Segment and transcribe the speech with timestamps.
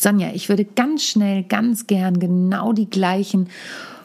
[0.00, 3.48] Sonja, ich würde ganz schnell, ganz gern genau die gleichen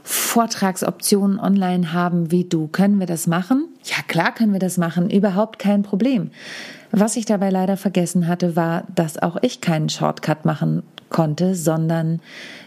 [0.04, 2.68] Vortragsoptionen online haben wie du.
[2.68, 3.70] Können wir das machen?
[3.84, 5.10] Ja, klar können wir das machen.
[5.10, 6.30] Überhaupt kein Problem.
[6.92, 12.20] Was ich dabei leider vergessen hatte, war, dass auch ich keinen Shortcut machen konnte, sondern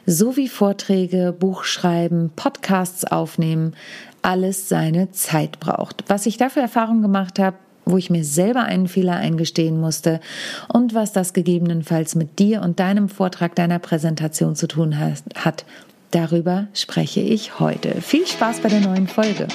[0.07, 3.75] so wie Vorträge, Buchschreiben, Podcasts aufnehmen,
[4.23, 6.05] alles seine Zeit braucht.
[6.09, 7.57] Was ich dafür Erfahrung gemacht habe,
[7.91, 10.21] wo ich mir selber einen Fehler eingestehen musste
[10.73, 15.65] und was das gegebenenfalls mit dir und deinem Vortrag, deiner Präsentation zu tun hat,
[16.11, 18.01] darüber spreche ich heute.
[18.01, 19.49] Viel Spaß bei der neuen Folge.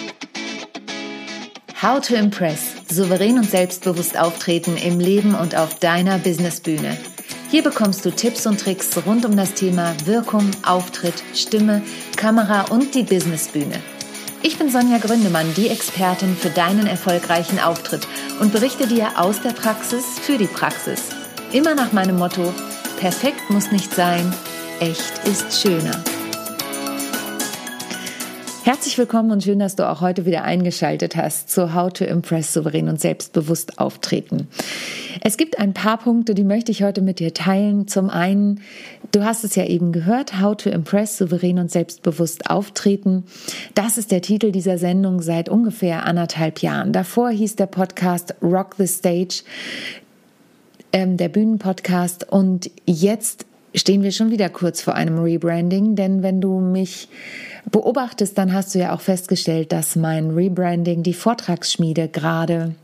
[1.81, 2.75] How to Impress.
[2.89, 6.97] Souverän und selbstbewusst auftreten im Leben und auf deiner Businessbühne.
[7.51, 11.81] Hier bekommst du Tipps und Tricks rund um das Thema Wirkung, Auftritt, Stimme,
[12.15, 13.79] Kamera und die Businessbühne.
[14.45, 18.05] Ich bin Sonja Gründemann, die Expertin für deinen erfolgreichen Auftritt
[18.41, 21.01] und berichte dir aus der Praxis für die Praxis.
[21.53, 22.53] Immer nach meinem Motto,
[22.99, 24.33] perfekt muss nicht sein,
[24.81, 26.03] echt ist schöner.
[28.65, 32.51] Herzlich willkommen und schön, dass du auch heute wieder eingeschaltet hast zu How to Impress
[32.51, 34.49] souverän und selbstbewusst auftreten.
[35.25, 37.87] Es gibt ein paar Punkte, die möchte ich heute mit dir teilen.
[37.87, 38.59] Zum einen,
[39.13, 43.23] du hast es ja eben gehört, How to Impress souverän und selbstbewusst auftreten.
[43.73, 46.91] Das ist der Titel dieser Sendung seit ungefähr anderthalb Jahren.
[46.91, 49.43] Davor hieß der Podcast Rock the Stage,
[50.91, 52.29] ähm, der Bühnenpodcast.
[52.29, 57.07] Und jetzt stehen wir schon wieder kurz vor einem Rebranding, denn wenn du mich
[57.71, 62.75] beobachtest, dann hast du ja auch festgestellt, dass mein Rebranding, die Vortragsschmiede gerade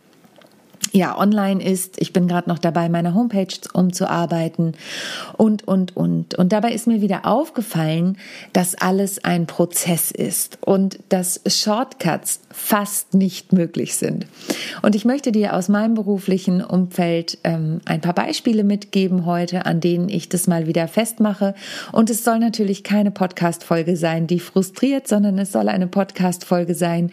[0.91, 2.01] ja online ist.
[2.01, 4.73] Ich bin gerade noch dabei, meine Homepage umzuarbeiten
[5.37, 6.35] und, und, und.
[6.35, 8.17] Und dabei ist mir wieder aufgefallen,
[8.53, 14.25] dass alles ein Prozess ist und dass Shortcuts fast nicht möglich sind.
[14.81, 19.79] Und ich möchte dir aus meinem beruflichen Umfeld ähm, ein paar Beispiele mitgeben heute, an
[19.79, 21.53] denen ich das mal wieder festmache.
[21.91, 27.11] Und es soll natürlich keine Podcast-Folge sein, die frustriert, sondern es soll eine Podcast-Folge sein,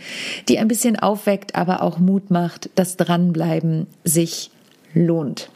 [0.49, 4.51] die ein bisschen aufweckt, aber auch Mut macht, das Dranbleiben Bleiben sich
[4.95, 5.51] lohnt.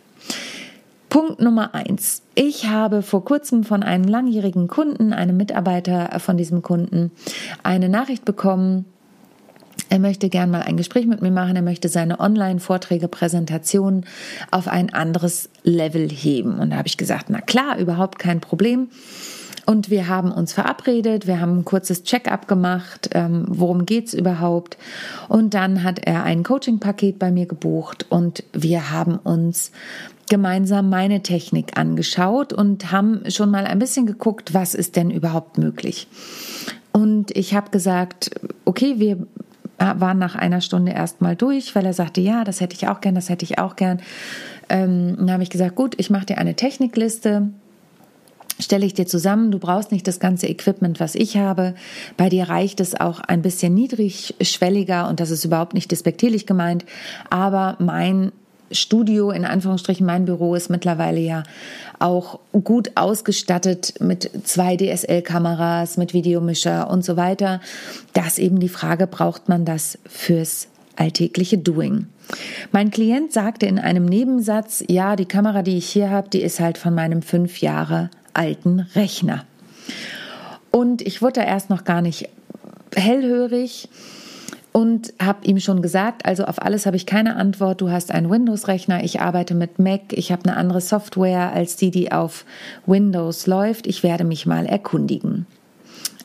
[1.08, 2.22] Punkt Nummer eins.
[2.34, 7.12] Ich habe vor kurzem von einem langjährigen Kunden, einem Mitarbeiter von diesem Kunden,
[7.62, 8.84] eine Nachricht bekommen.
[9.88, 11.56] Er möchte gern mal ein Gespräch mit mir machen.
[11.56, 14.04] Er möchte seine Online-Vorträge, Präsentationen
[14.50, 16.58] auf ein anderes Level heben.
[16.58, 18.88] Und da habe ich gesagt, na klar, überhaupt kein Problem.
[19.70, 24.76] Und wir haben uns verabredet, wir haben ein kurzes Check-up gemacht, ähm, worum geht's überhaupt.
[25.28, 29.70] Und dann hat er ein Coaching-Paket bei mir gebucht und wir haben uns
[30.28, 35.56] gemeinsam meine Technik angeschaut und haben schon mal ein bisschen geguckt, was ist denn überhaupt
[35.56, 36.08] möglich.
[36.90, 38.32] Und ich habe gesagt,
[38.64, 39.24] okay, wir
[39.78, 43.14] waren nach einer Stunde erstmal durch, weil er sagte, ja, das hätte ich auch gern,
[43.14, 44.00] das hätte ich auch gern.
[44.68, 47.50] Ähm, dann habe ich gesagt, gut, ich mache dir eine Technikliste
[48.60, 49.50] stelle ich dir zusammen.
[49.50, 51.74] Du brauchst nicht das ganze Equipment, was ich habe.
[52.16, 56.84] Bei dir reicht es auch ein bisschen niedrigschwelliger und das ist überhaupt nicht despektierlich gemeint.
[57.28, 58.32] Aber mein
[58.72, 61.42] Studio, in Anführungsstrichen, mein Büro ist mittlerweile ja
[61.98, 67.60] auch gut ausgestattet mit zwei DSL-Kameras, mit Videomischer und so weiter.
[68.12, 72.06] Das eben die Frage, braucht man das fürs alltägliche Doing?
[72.70, 76.60] Mein Klient sagte in einem Nebensatz, ja, die Kamera, die ich hier habe, die ist
[76.60, 79.44] halt von meinem fünf Jahre alten Rechner.
[80.70, 82.28] Und ich wurde da erst noch gar nicht
[82.94, 83.88] hellhörig
[84.72, 87.80] und habe ihm schon gesagt, also auf alles habe ich keine Antwort.
[87.80, 91.90] Du hast einen Windows-Rechner, ich arbeite mit Mac, ich habe eine andere Software als die,
[91.90, 92.44] die auf
[92.86, 93.86] Windows läuft.
[93.86, 95.46] Ich werde mich mal erkundigen.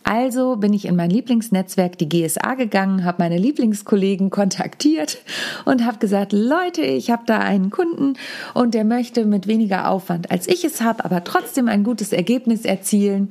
[0.08, 5.18] Also bin ich in mein Lieblingsnetzwerk, die GSA, gegangen, habe meine Lieblingskollegen kontaktiert
[5.66, 8.14] und habe gesagt, Leute, ich habe da einen Kunden
[8.54, 12.66] und der möchte mit weniger Aufwand, als ich es habe, aber trotzdem ein gutes Ergebnis
[12.66, 13.30] erzielen.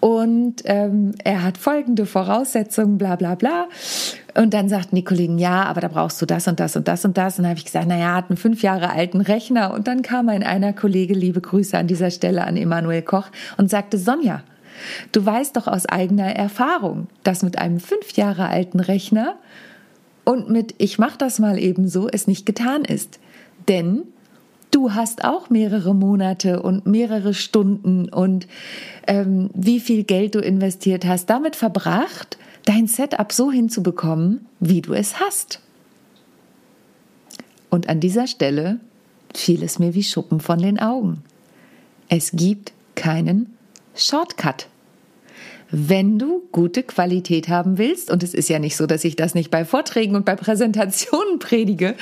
[0.00, 3.68] Und ähm, er hat folgende Voraussetzungen, bla bla bla.
[4.36, 7.04] Und dann sagten die Kollegen, ja, aber da brauchst du das und das und das
[7.04, 7.38] und das.
[7.38, 9.72] Und dann habe ich gesagt, naja, hat einen fünf Jahre alten Rechner.
[9.72, 13.70] Und dann kam ein einer Kollege, liebe Grüße an dieser Stelle an Emanuel Koch, und
[13.70, 14.42] sagte, Sonja,
[15.12, 19.36] Du weißt doch aus eigener Erfahrung, dass mit einem fünf Jahre alten Rechner
[20.24, 23.18] und mit ich mach das mal eben so es nicht getan ist.
[23.68, 24.02] Denn
[24.70, 28.46] du hast auch mehrere Monate und mehrere Stunden und
[29.06, 34.92] ähm, wie viel Geld du investiert hast, damit verbracht, dein Setup so hinzubekommen, wie du
[34.92, 35.60] es hast.
[37.70, 38.80] Und an dieser Stelle
[39.34, 41.22] fiel es mir wie Schuppen von den Augen.
[42.08, 43.56] Es gibt keinen
[44.00, 44.66] Shortcut.
[45.72, 49.34] Wenn du gute Qualität haben willst, und es ist ja nicht so, dass ich das
[49.34, 51.94] nicht bei Vorträgen und bei Präsentationen predige,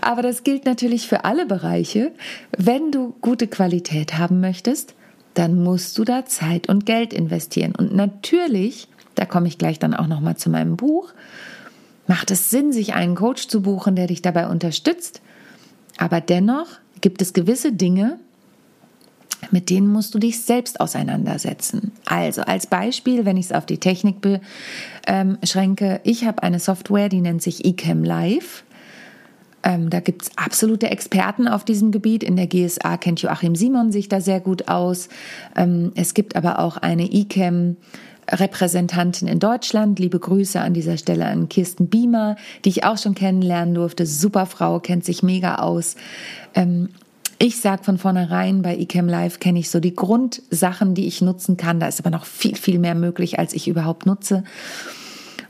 [0.00, 2.12] aber das gilt natürlich für alle Bereiche,
[2.56, 4.94] wenn du gute Qualität haben möchtest,
[5.34, 7.74] dann musst du da Zeit und Geld investieren.
[7.74, 11.12] Und natürlich, da komme ich gleich dann auch noch mal zu meinem Buch,
[12.06, 15.20] macht es Sinn, sich einen Coach zu buchen, der dich dabei unterstützt.
[15.96, 16.66] Aber dennoch
[17.00, 18.18] gibt es gewisse Dinge,
[19.50, 21.92] mit denen musst du dich selbst auseinandersetzen.
[22.06, 24.16] Also als Beispiel, wenn ich es auf die Technik
[25.40, 28.64] beschränke, ich habe eine Software, die nennt sich eCam Live.
[29.62, 32.22] Ähm, da gibt es absolute Experten auf diesem Gebiet.
[32.22, 35.08] In der GSA kennt Joachim Simon sich da sehr gut aus.
[35.56, 37.76] Ähm, es gibt aber auch eine eCam.
[38.32, 39.98] Repräsentantin in Deutschland.
[39.98, 44.06] Liebe Grüße an dieser Stelle an Kirsten Biemer, die ich auch schon kennenlernen durfte.
[44.06, 45.96] Super Frau, kennt sich mega aus.
[46.54, 46.90] Ähm,
[47.42, 51.56] ich sage von vornherein, bei eCam Live kenne ich so die Grundsachen, die ich nutzen
[51.56, 51.80] kann.
[51.80, 54.44] Da ist aber noch viel, viel mehr möglich, als ich überhaupt nutze.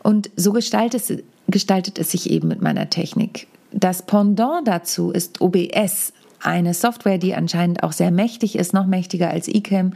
[0.00, 3.48] Und so gestaltet es, gestaltet es sich eben mit meiner Technik.
[3.72, 9.28] Das Pendant dazu ist OBS, eine Software, die anscheinend auch sehr mächtig ist, noch mächtiger
[9.30, 9.94] als eCam,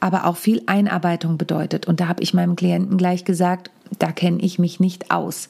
[0.00, 1.86] aber auch viel Einarbeitung bedeutet.
[1.86, 3.70] Und da habe ich meinem Klienten gleich gesagt,
[4.00, 5.48] da kenne ich mich nicht aus.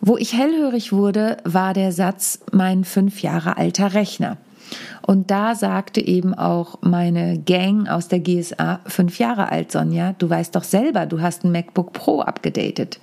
[0.00, 4.36] Wo ich hellhörig wurde, war der Satz, mein fünf Jahre alter Rechner.
[5.02, 10.28] Und da sagte eben auch meine Gang aus der GSA, fünf Jahre alt, Sonja, du
[10.28, 13.00] weißt doch selber, du hast ein MacBook Pro abgedatet.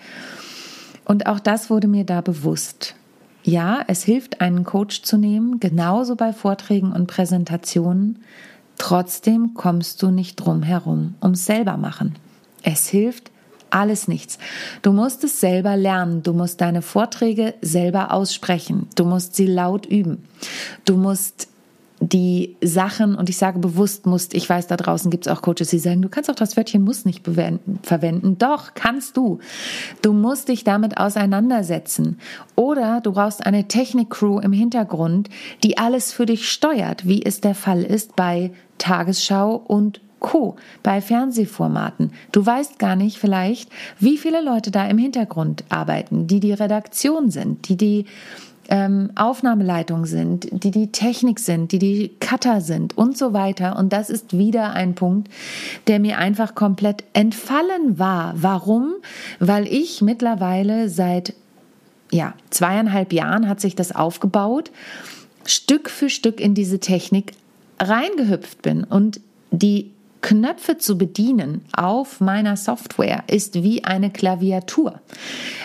[1.05, 2.95] Und auch das wurde mir da bewusst.
[3.43, 8.23] Ja, es hilft, einen Coach zu nehmen, genauso bei Vorträgen und Präsentationen.
[8.77, 12.15] Trotzdem kommst du nicht drum herum ums selber machen.
[12.63, 13.31] Es hilft
[13.69, 14.39] alles nichts.
[14.81, 16.23] Du musst es selber lernen.
[16.23, 18.87] Du musst deine Vorträge selber aussprechen.
[18.95, 20.23] Du musst sie laut üben.
[20.85, 21.47] Du musst
[21.99, 25.69] die Sachen, und ich sage bewusst musst, ich weiß, da draußen gibt es auch Coaches,
[25.69, 28.37] die sagen, du kannst auch das Wörtchen muss nicht verwenden.
[28.37, 29.39] Doch, kannst du.
[30.01, 32.19] Du musst dich damit auseinandersetzen.
[32.55, 35.29] Oder du brauchst eine Technik-Crew im Hintergrund,
[35.63, 40.55] die alles für dich steuert, wie es der Fall ist bei Tagesschau und Co.
[40.81, 42.11] bei Fernsehformaten.
[42.31, 43.69] Du weißt gar nicht vielleicht,
[43.99, 48.05] wie viele Leute da im Hintergrund arbeiten, die die Redaktion sind, die die
[48.69, 53.77] ähm, Aufnahmeleitung sind, die die Technik sind, die die Cutter sind und so weiter.
[53.77, 55.29] Und das ist wieder ein Punkt,
[55.87, 58.33] der mir einfach komplett entfallen war.
[58.37, 58.93] Warum?
[59.39, 61.33] Weil ich mittlerweile seit
[62.11, 64.71] ja, zweieinhalb Jahren hat sich das aufgebaut,
[65.45, 67.33] Stück für Stück in diese Technik
[67.79, 69.19] reingehüpft bin und
[69.51, 69.91] die
[70.25, 74.99] Knöpfe zu bedienen auf meiner Software ist wie eine Klaviatur.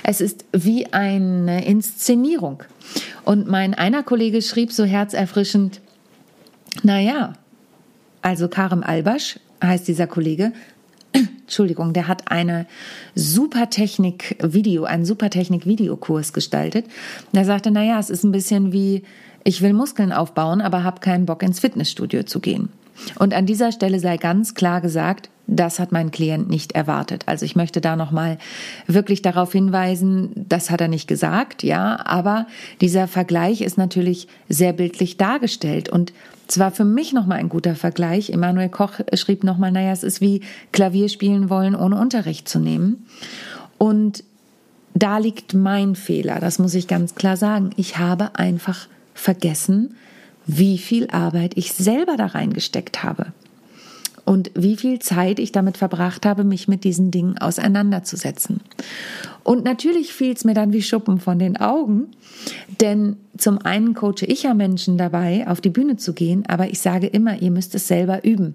[0.02, 2.62] Es ist wie eine Inszenierung.
[3.24, 5.80] Und mein einer Kollege schrieb so herzerfrischend,
[6.82, 7.32] naja,
[8.20, 10.52] also Karim Albasch heißt dieser Kollege,
[11.12, 12.66] Entschuldigung, der hat eine
[13.14, 16.84] Supertechnik-Video, einen Supertechnik-Videokurs gestaltet.
[17.32, 19.04] Der sagte, naja, es ist ein bisschen wie,
[19.42, 22.68] ich will Muskeln aufbauen, aber habe keinen Bock ins Fitnessstudio zu gehen.
[23.18, 27.24] Und an dieser Stelle sei ganz klar gesagt, das hat mein Klient nicht erwartet.
[27.26, 28.38] Also ich möchte da nochmal
[28.86, 32.46] wirklich darauf hinweisen, das hat er nicht gesagt, ja, aber
[32.80, 36.12] dieser Vergleich ist natürlich sehr bildlich dargestellt und
[36.46, 38.30] zwar für mich nochmal ein guter Vergleich.
[38.30, 40.42] Emanuel Koch schrieb nochmal, naja, es ist wie
[40.72, 43.06] Klavier spielen wollen, ohne Unterricht zu nehmen.
[43.78, 44.24] Und
[44.94, 47.70] da liegt mein Fehler, das muss ich ganz klar sagen.
[47.76, 49.94] Ich habe einfach vergessen,
[50.58, 53.32] wie viel Arbeit ich selber da reingesteckt habe
[54.24, 58.60] und wie viel Zeit ich damit verbracht habe, mich mit diesen Dingen auseinanderzusetzen.
[59.42, 62.08] Und natürlich fiel es mir dann wie Schuppen von den Augen,
[62.80, 66.80] denn zum einen coache ich ja Menschen dabei, auf die Bühne zu gehen, aber ich
[66.80, 68.54] sage immer, ihr müsst es selber üben.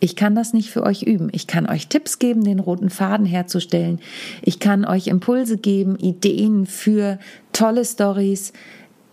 [0.00, 1.28] Ich kann das nicht für euch üben.
[1.32, 4.00] Ich kann euch Tipps geben, den roten Faden herzustellen.
[4.42, 7.18] Ich kann euch Impulse geben, Ideen für
[7.52, 8.52] tolle Stories,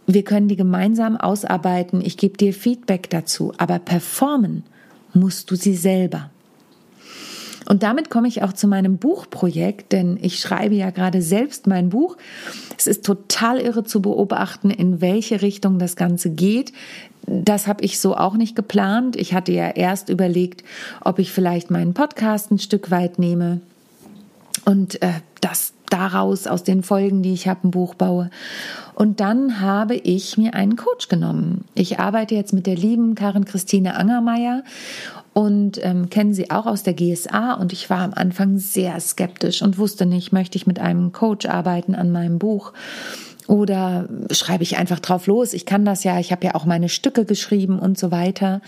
[0.07, 2.01] wir können die gemeinsam ausarbeiten.
[2.01, 3.53] Ich gebe dir Feedback dazu.
[3.57, 4.63] Aber performen
[5.13, 6.29] musst du sie selber.
[7.67, 11.89] Und damit komme ich auch zu meinem Buchprojekt, denn ich schreibe ja gerade selbst mein
[11.89, 12.15] Buch.
[12.77, 16.73] Es ist total irre zu beobachten, in welche Richtung das Ganze geht.
[17.25, 19.15] Das habe ich so auch nicht geplant.
[19.15, 20.63] Ich hatte ja erst überlegt,
[21.01, 23.61] ob ich vielleicht meinen Podcast ein Stück weit nehme
[24.65, 28.29] und äh, das daraus aus den Folgen, die ich habe, ein Buch baue.
[28.93, 31.65] Und dann habe ich mir einen Coach genommen.
[31.75, 34.63] Ich arbeite jetzt mit der lieben Karin Christine Angermeier
[35.33, 37.53] und ähm, kennen sie auch aus der GSA.
[37.53, 41.45] Und ich war am Anfang sehr skeptisch und wusste nicht, möchte ich mit einem Coach
[41.45, 42.71] arbeiten an meinem Buch
[43.47, 45.53] oder schreibe ich einfach drauf los.
[45.53, 48.61] Ich kann das ja, ich habe ja auch meine Stücke geschrieben und so weiter.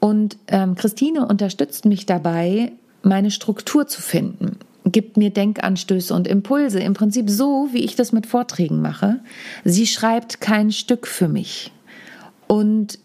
[0.00, 6.80] Und ähm, Christine unterstützt mich dabei, meine Struktur zu finden gibt mir Denkanstöße und Impulse,
[6.80, 9.20] im Prinzip so, wie ich das mit Vorträgen mache.
[9.64, 11.72] Sie schreibt kein Stück für mich
[12.48, 12.98] und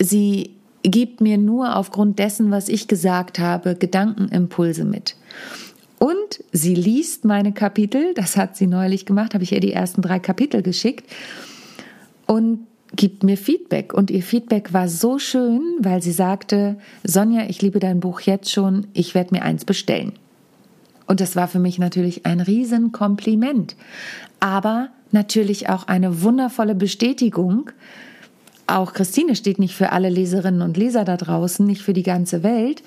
[0.00, 0.50] sie
[0.82, 5.16] gibt mir nur aufgrund dessen, was ich gesagt habe, Gedankenimpulse mit.
[5.98, 10.02] Und sie liest meine Kapitel, das hat sie neulich gemacht, habe ich ihr die ersten
[10.02, 11.10] drei Kapitel geschickt
[12.26, 12.60] und
[12.94, 13.92] gibt mir Feedback.
[13.92, 18.50] Und ihr Feedback war so schön, weil sie sagte, Sonja, ich liebe dein Buch jetzt
[18.50, 20.12] schon, ich werde mir eins bestellen.
[21.08, 23.74] Und das war für mich natürlich ein Riesenkompliment,
[24.40, 27.70] aber natürlich auch eine wundervolle Bestätigung.
[28.66, 32.42] Auch Christine steht nicht für alle Leserinnen und Leser da draußen, nicht für die ganze
[32.42, 32.82] Welt.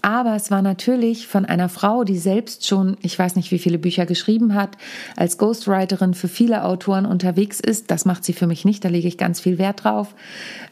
[0.00, 3.78] Aber es war natürlich von einer Frau, die selbst schon, ich weiß nicht, wie viele
[3.78, 4.76] Bücher geschrieben hat,
[5.14, 7.90] als Ghostwriterin für viele Autoren unterwegs ist.
[7.90, 10.14] Das macht sie für mich nicht, da lege ich ganz viel Wert drauf.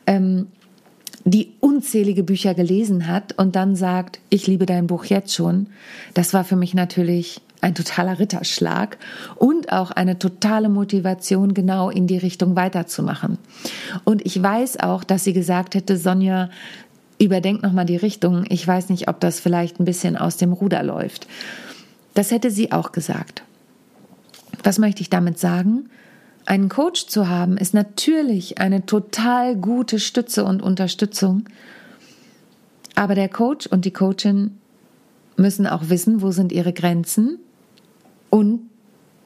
[0.06, 0.46] Ähm,
[1.24, 5.66] die unzählige Bücher gelesen hat und dann sagt, ich liebe dein Buch jetzt schon.
[6.14, 8.96] Das war für mich natürlich ein totaler Ritterschlag
[9.36, 13.38] und auch eine totale Motivation, genau in die Richtung weiterzumachen.
[14.04, 16.48] Und ich weiß auch, dass sie gesagt hätte, Sonja,
[17.18, 18.46] überdenk nochmal die Richtung.
[18.48, 21.26] Ich weiß nicht, ob das vielleicht ein bisschen aus dem Ruder läuft.
[22.14, 23.42] Das hätte sie auch gesagt.
[24.64, 25.90] Was möchte ich damit sagen?
[26.50, 31.44] Einen Coach zu haben, ist natürlich eine total gute Stütze und Unterstützung.
[32.96, 34.58] Aber der Coach und die Coachin
[35.36, 37.38] müssen auch wissen, wo sind ihre Grenzen
[38.30, 38.68] und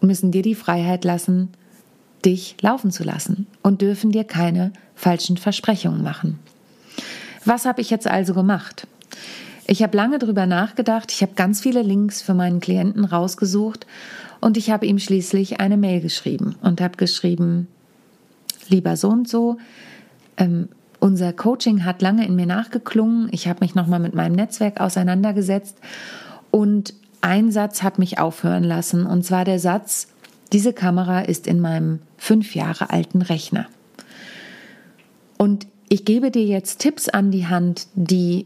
[0.03, 1.49] müssen dir die Freiheit lassen,
[2.27, 6.39] dich laufen zu lassen und dürfen dir keine falschen Versprechungen machen.
[7.47, 8.87] Was habe ich jetzt also gemacht?
[9.67, 13.87] Ich habe lange drüber nachgedacht, ich habe ganz viele Links für meinen Klienten rausgesucht
[14.45, 17.67] und ich habe ihm schließlich eine Mail geschrieben und habe geschrieben,
[18.69, 19.57] lieber so und so,
[20.37, 20.69] ähm,
[21.01, 25.79] unser Coaching hat lange in mir nachgeklungen, ich habe mich nochmal mit meinem Netzwerk auseinandergesetzt
[26.51, 30.09] und ein Satz hat mich aufhören lassen und zwar der Satz,
[30.53, 33.65] diese Kamera ist in meinem fünf Jahre alten Rechner.
[35.39, 38.45] Und ich gebe dir jetzt Tipps an die Hand, die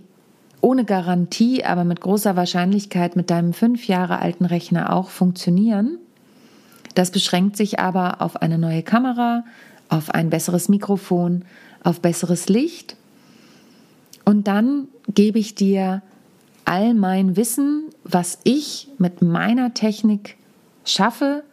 [0.61, 5.99] ohne Garantie, aber mit großer Wahrscheinlichkeit mit deinem fünf Jahre alten Rechner auch funktionieren.
[6.95, 9.45] Das beschränkt sich aber auf eine neue Kamera,
[9.89, 11.45] auf ein besseres Mikrofon,
[11.83, 12.97] auf besseres Licht.
[14.25, 16.03] Und dann gebe ich dir
[16.65, 20.37] all mein Wissen, was ich mit meiner Technik
[20.85, 21.45] schaffe,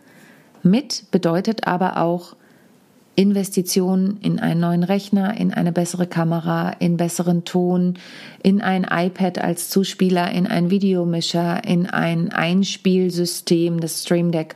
[0.63, 2.35] mit bedeutet aber auch
[3.15, 7.95] Investitionen in einen neuen Rechner, in eine bessere Kamera, in besseren Ton,
[8.43, 14.55] in ein iPad als Zuspieler, in ein Videomischer, in ein Einspielsystem, das Stream Deck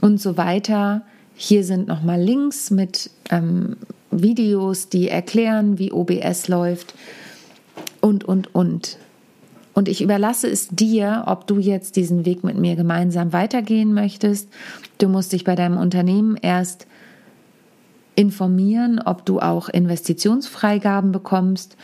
[0.00, 1.02] und so weiter.
[1.34, 3.76] Hier sind nochmal Links mit ähm,
[4.10, 6.94] Videos, die erklären, wie OBS läuft
[8.00, 8.98] und, und, und.
[9.74, 14.48] Und ich überlasse es dir, ob du jetzt diesen Weg mit mir gemeinsam weitergehen möchtest.
[14.98, 16.86] Du musst dich bei deinem Unternehmen erst
[18.14, 21.76] informieren, ob du auch Investitionsfreigaben bekommst.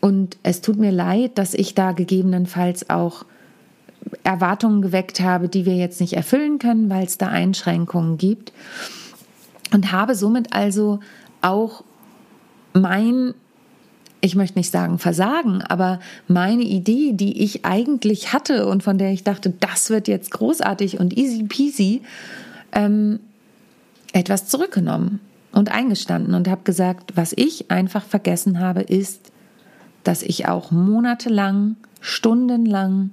[0.00, 3.24] Und es tut mir leid, dass ich da gegebenenfalls auch
[4.22, 8.52] Erwartungen geweckt habe, die wir jetzt nicht erfüllen können, weil es da Einschränkungen gibt.
[9.72, 11.00] Und habe somit also
[11.42, 11.84] auch
[12.72, 13.34] mein,
[14.20, 19.12] ich möchte nicht sagen Versagen, aber meine Idee, die ich eigentlich hatte und von der
[19.12, 22.02] ich dachte, das wird jetzt großartig und easy peasy,
[22.72, 23.20] ähm,
[24.12, 25.20] etwas zurückgenommen
[25.58, 29.32] und eingestanden und habe gesagt, was ich einfach vergessen habe, ist,
[30.04, 33.10] dass ich auch monatelang, stundenlang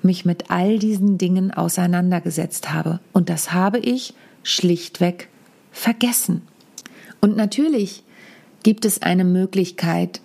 [0.00, 3.00] mich mit all diesen Dingen auseinandergesetzt habe.
[3.12, 5.28] Und das habe ich schlichtweg
[5.72, 6.40] vergessen.
[7.20, 8.02] Und natürlich
[8.62, 10.22] gibt es eine Möglichkeit,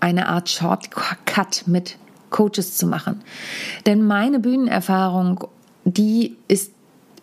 [0.00, 1.98] eine Art Shortcut mit
[2.30, 3.22] Coaches zu machen.
[3.86, 5.44] Denn meine Bühnenerfahrung,
[5.84, 6.72] die ist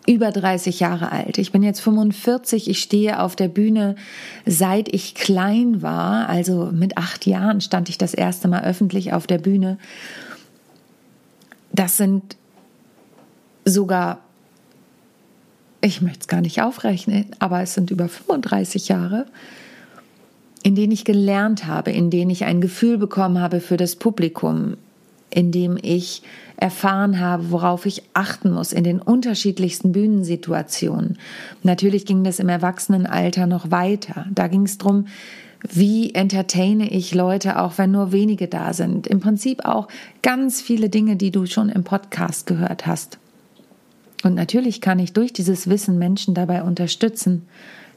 [0.06, 1.38] über 30 Jahre alt.
[1.38, 2.68] Ich bin jetzt 45.
[2.68, 3.96] Ich stehe auf der Bühne,
[4.44, 6.28] seit ich klein war.
[6.28, 9.78] Also mit acht Jahren stand ich das erste Mal öffentlich auf der Bühne.
[11.72, 12.36] Das sind
[13.64, 14.20] sogar,
[15.80, 19.26] ich möchte es gar nicht aufrechnen, aber es sind über 35 Jahre,
[20.62, 24.76] in denen ich gelernt habe, in denen ich ein Gefühl bekommen habe für das Publikum,
[25.34, 26.22] in dem ich
[26.56, 31.18] erfahren habe, worauf ich achten muss in den unterschiedlichsten Bühnensituationen.
[31.64, 34.26] Natürlich ging das im Erwachsenenalter noch weiter.
[34.32, 35.06] Da ging es darum,
[35.68, 39.08] wie entertaine ich Leute, auch wenn nur wenige da sind.
[39.08, 39.88] Im Prinzip auch
[40.22, 43.18] ganz viele Dinge, die du schon im Podcast gehört hast.
[44.22, 47.48] Und natürlich kann ich durch dieses Wissen Menschen dabei unterstützen,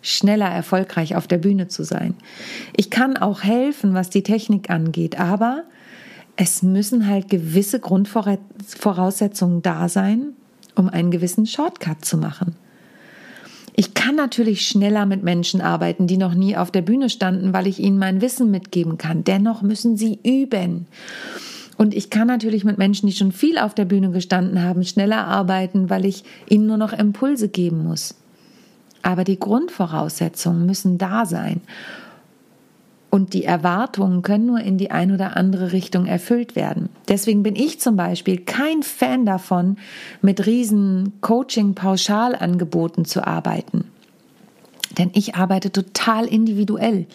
[0.01, 2.15] schneller erfolgreich auf der Bühne zu sein.
[2.75, 5.63] Ich kann auch helfen, was die Technik angeht, aber
[6.37, 10.33] es müssen halt gewisse Grundvoraussetzungen da sein,
[10.75, 12.55] um einen gewissen Shortcut zu machen.
[13.75, 17.67] Ich kann natürlich schneller mit Menschen arbeiten, die noch nie auf der Bühne standen, weil
[17.67, 19.23] ich ihnen mein Wissen mitgeben kann.
[19.23, 20.87] Dennoch müssen sie üben.
[21.77, 25.27] Und ich kann natürlich mit Menschen, die schon viel auf der Bühne gestanden haben, schneller
[25.27, 28.15] arbeiten, weil ich ihnen nur noch Impulse geben muss.
[29.03, 31.61] Aber die Grundvoraussetzungen müssen da sein.
[33.09, 36.89] Und die Erwartungen können nur in die ein oder andere Richtung erfüllt werden.
[37.07, 39.77] Deswegen bin ich zum Beispiel kein Fan davon,
[40.21, 43.85] mit riesen Coaching-Pauschalangeboten zu arbeiten.
[44.97, 47.05] Denn ich arbeite total individuell.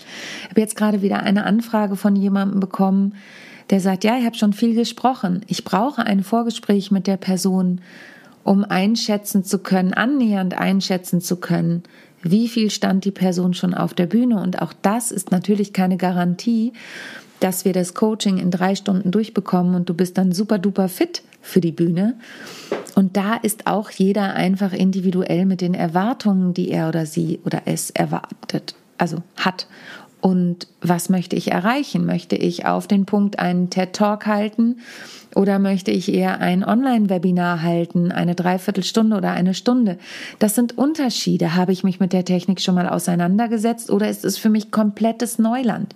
[0.44, 3.14] Ich habe jetzt gerade wieder eine Anfrage von jemandem bekommen,
[3.70, 5.42] der sagt, ja, ich habe schon viel gesprochen.
[5.46, 7.80] Ich brauche ein Vorgespräch mit der Person,
[8.44, 11.82] um einschätzen zu können, annähernd einschätzen zu können,
[12.22, 14.40] wie viel stand die Person schon auf der Bühne.
[14.40, 16.72] Und auch das ist natürlich keine Garantie,
[17.40, 21.22] dass wir das Coaching in drei Stunden durchbekommen und du bist dann super duper fit
[21.40, 22.14] für die Bühne.
[22.94, 27.62] Und da ist auch jeder einfach individuell mit den Erwartungen, die er oder sie oder
[27.64, 29.66] es erwartet, also hat.
[30.22, 32.06] Und was möchte ich erreichen?
[32.06, 34.76] Möchte ich auf den Punkt einen TED Talk halten
[35.34, 39.98] oder möchte ich eher ein Online-Webinar halten, eine Dreiviertelstunde oder eine Stunde?
[40.38, 41.56] Das sind Unterschiede.
[41.56, 45.40] Habe ich mich mit der Technik schon mal auseinandergesetzt oder ist es für mich komplettes
[45.40, 45.92] Neuland?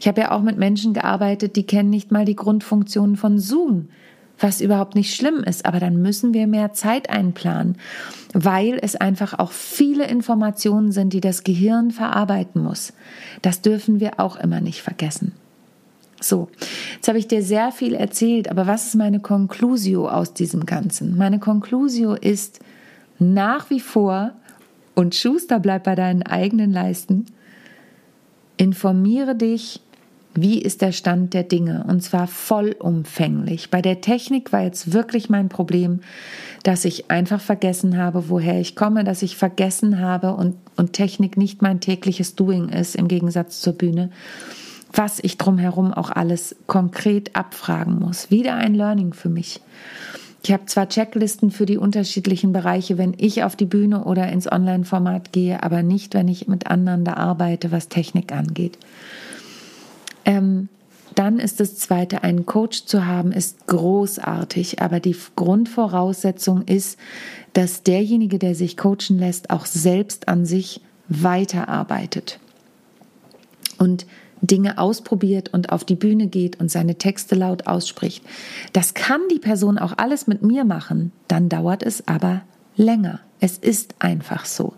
[0.00, 3.90] Ich habe ja auch mit Menschen gearbeitet, die kennen nicht mal die Grundfunktionen von Zoom
[4.38, 7.76] was überhaupt nicht schlimm ist, aber dann müssen wir mehr Zeit einplanen,
[8.32, 12.92] weil es einfach auch viele Informationen sind, die das Gehirn verarbeiten muss.
[13.42, 15.32] Das dürfen wir auch immer nicht vergessen.
[16.20, 16.48] So,
[16.94, 21.16] jetzt habe ich dir sehr viel erzählt, aber was ist meine Conclusio aus diesem Ganzen?
[21.16, 22.60] Meine Conclusio ist
[23.18, 24.32] nach wie vor,
[24.94, 27.26] und Schuster bleibt bei deinen eigenen Leisten,
[28.56, 29.80] informiere dich
[30.42, 33.70] wie ist der Stand der Dinge und zwar vollumfänglich.
[33.70, 36.00] Bei der Technik war jetzt wirklich mein Problem,
[36.62, 41.36] dass ich einfach vergessen habe, woher ich komme, dass ich vergessen habe und, und Technik
[41.36, 44.10] nicht mein tägliches Doing ist im Gegensatz zur Bühne,
[44.92, 48.30] was ich drumherum auch alles konkret abfragen muss.
[48.30, 49.60] Wieder ein Learning für mich.
[50.42, 54.50] Ich habe zwar Checklisten für die unterschiedlichen Bereiche, wenn ich auf die Bühne oder ins
[54.50, 58.78] Online-Format gehe, aber nicht, wenn ich mit anderen da arbeite, was Technik angeht.
[60.28, 60.68] Ähm,
[61.14, 66.98] dann ist das Zweite, einen Coach zu haben, ist großartig, aber die Grundvoraussetzung ist,
[67.54, 72.38] dass derjenige, der sich coachen lässt, auch selbst an sich weiterarbeitet
[73.78, 74.06] und
[74.42, 78.22] Dinge ausprobiert und auf die Bühne geht und seine Texte laut ausspricht.
[78.74, 82.42] Das kann die Person auch alles mit mir machen, dann dauert es aber
[82.76, 83.20] länger.
[83.40, 84.74] Es ist einfach so.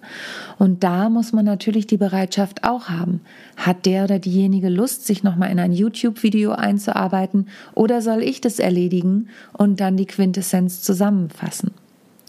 [0.59, 3.23] Und da muss man natürlich die Bereitschaft auch haben.
[3.57, 8.59] Hat der oder diejenige Lust, sich nochmal in ein YouTube-Video einzuarbeiten oder soll ich das
[8.59, 11.71] erledigen und dann die Quintessenz zusammenfassen?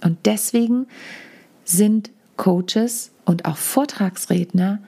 [0.03, 0.87] Und deswegen
[1.65, 4.79] sind Coaches und auch Vortragsredner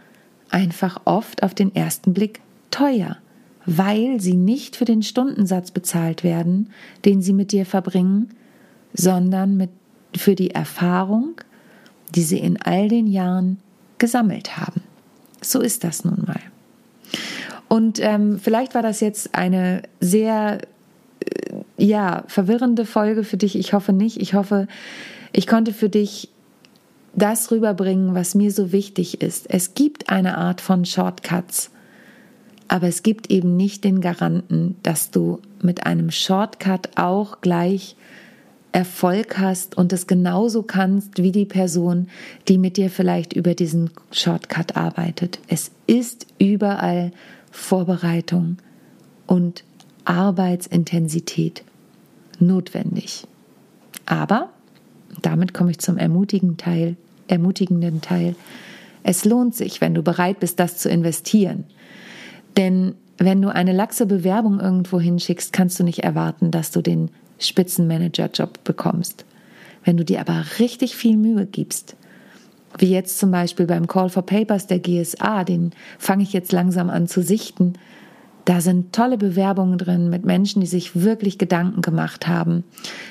[0.49, 3.17] einfach oft auf den ersten Blick teuer,
[3.65, 6.69] weil sie nicht für den Stundensatz bezahlt werden,
[7.05, 8.29] den sie mit dir verbringen,
[8.93, 9.69] sondern mit
[10.17, 11.35] für die Erfahrung,
[12.15, 13.59] die sie in all den Jahren
[13.97, 14.81] gesammelt haben.
[15.41, 16.39] So ist das nun mal.
[17.67, 20.59] Und ähm, vielleicht war das jetzt eine sehr
[21.19, 23.57] äh, ja verwirrende Folge für dich.
[23.57, 24.21] Ich hoffe nicht.
[24.21, 24.67] Ich hoffe,
[25.31, 26.29] ich konnte für dich
[27.15, 29.49] das rüberbringen, was mir so wichtig ist.
[29.49, 31.69] Es gibt eine Art von Shortcuts,
[32.67, 37.95] aber es gibt eben nicht den Garanten, dass du mit einem Shortcut auch gleich
[38.73, 42.07] Erfolg hast und es genauso kannst wie die Person,
[42.47, 45.39] die mit dir vielleicht über diesen Shortcut arbeitet.
[45.47, 47.11] Es ist überall
[47.51, 48.57] Vorbereitung
[49.27, 49.63] und
[50.05, 51.63] Arbeitsintensität
[52.39, 53.25] notwendig.
[54.07, 54.49] Aber,
[55.21, 58.35] damit komme ich zum ermutigenden Teil, ermutigenden Teil,
[59.03, 61.65] es lohnt sich, wenn du bereit bist, das zu investieren.
[62.57, 67.11] Denn wenn du eine laxe Bewerbung irgendwo hinschickst, kannst du nicht erwarten, dass du den
[67.43, 69.25] Spitzenmanager-Job bekommst.
[69.83, 71.95] Wenn du dir aber richtig viel Mühe gibst,
[72.77, 76.89] wie jetzt zum Beispiel beim Call for Papers der GSA, den fange ich jetzt langsam
[76.89, 77.73] an zu sichten,
[78.45, 82.63] da sind tolle Bewerbungen drin mit Menschen, die sich wirklich Gedanken gemacht haben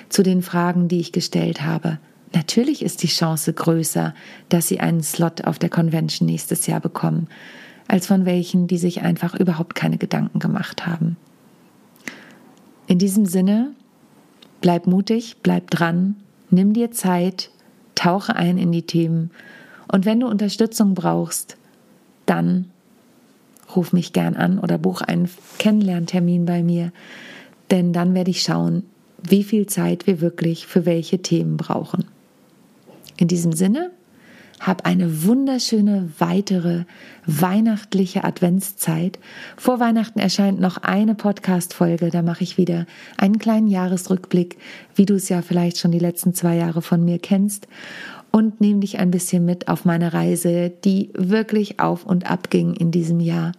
[0.08, 1.98] zu den Fragen, die ich gestellt habe.
[2.34, 4.14] Natürlich ist die Chance größer,
[4.48, 7.28] dass sie einen Slot auf der Convention nächstes Jahr bekommen,
[7.88, 11.16] als von welchen, die sich einfach überhaupt keine Gedanken gemacht haben.
[12.86, 13.74] In diesem Sinne
[14.62, 16.16] Bleib mutig, bleib dran,
[16.48, 17.50] nimm dir Zeit,
[17.94, 19.30] tauche ein in die Themen
[19.92, 21.58] und wenn du Unterstützung brauchst,
[22.24, 22.70] dann
[23.76, 26.92] ruf mich gern an oder buch einen Kennenlerntermin bei mir,
[27.70, 28.84] denn dann werde ich schauen,
[29.22, 32.06] wie viel Zeit wir wirklich für welche Themen brauchen.
[33.18, 33.90] In diesem Sinne,
[34.62, 36.84] Hab eine wunderschöne weitere
[37.26, 39.18] weihnachtliche Adventszeit.
[39.56, 42.10] Vor Weihnachten erscheint noch eine Podcast-Folge.
[42.10, 44.58] Da mache ich wieder einen kleinen Jahresrückblick,
[44.94, 47.66] wie du es ja vielleicht schon die letzten zwei Jahre von mir kennst.
[48.30, 52.74] Und nehme dich ein bisschen mit auf meine Reise, die wirklich auf und ab ging
[52.74, 53.50] in diesem Jahr.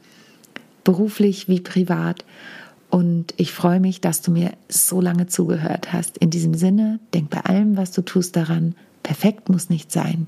[0.85, 2.23] Beruflich wie privat.
[2.89, 6.17] Und ich freue mich, dass du mir so lange zugehört hast.
[6.17, 8.73] In diesem Sinne, denk bei allem, was du tust, daran.
[9.03, 10.27] Perfekt muss nicht sein.